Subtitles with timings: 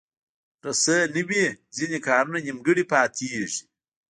[0.65, 1.45] رسۍ نه وي،
[1.75, 3.61] ځینې کارونه نیمګړي پاتېږي.